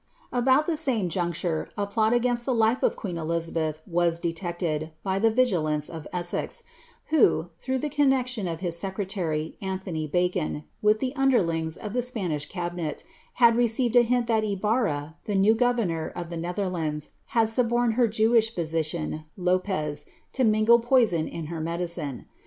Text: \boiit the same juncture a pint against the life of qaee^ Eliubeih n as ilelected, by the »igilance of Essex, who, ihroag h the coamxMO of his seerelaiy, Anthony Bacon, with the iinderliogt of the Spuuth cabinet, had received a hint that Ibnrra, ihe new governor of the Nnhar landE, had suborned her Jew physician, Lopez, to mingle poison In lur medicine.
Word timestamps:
\boiit 0.33 0.65
the 0.65 0.75
same 0.75 1.09
juncture 1.09 1.69
a 1.77 1.85
pint 1.85 2.15
against 2.15 2.43
the 2.43 2.55
life 2.55 2.81
of 2.81 2.95
qaee^ 2.95 3.11
Eliubeih 3.11 3.11
n 3.11 3.17
as 4.09 4.19
ilelected, 4.31 4.91
by 5.03 5.19
the 5.19 5.29
»igilance 5.29 5.91
of 5.91 6.07
Essex, 6.11 6.63
who, 7.09 7.49
ihroag 7.67 7.75
h 7.75 7.81
the 7.81 7.89
coamxMO 7.91 8.51
of 8.51 8.61
his 8.61 8.75
seerelaiy, 8.81 9.57
Anthony 9.61 10.07
Bacon, 10.07 10.63
with 10.81 11.01
the 11.01 11.13
iinderliogt 11.15 11.77
of 11.77 11.93
the 11.93 12.01
Spuuth 12.01 12.49
cabinet, 12.49 13.03
had 13.33 13.55
received 13.55 13.95
a 13.95 14.01
hint 14.01 14.25
that 14.25 14.43
Ibnrra, 14.43 15.13
ihe 15.29 15.37
new 15.37 15.53
governor 15.53 16.07
of 16.15 16.31
the 16.31 16.37
Nnhar 16.37 16.71
landE, 16.71 17.09
had 17.37 17.47
suborned 17.47 17.93
her 17.93 18.07
Jew 18.07 18.41
physician, 18.41 19.25
Lopez, 19.37 20.05
to 20.33 20.43
mingle 20.43 20.79
poison 20.79 21.27
In 21.27 21.45
lur 21.51 21.59
medicine. 21.59 22.25